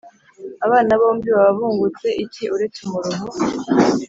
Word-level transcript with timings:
abana 0.65 0.91
bombi 1.01 1.27
baba 1.35 1.51
bungutse 1.57 2.07
iki 2.25 2.43
uretse 2.55 2.79
umuruho? 2.87 3.25